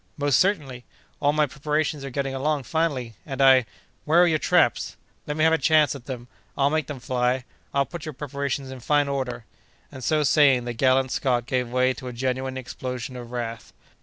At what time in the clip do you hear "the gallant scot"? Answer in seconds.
10.65-11.45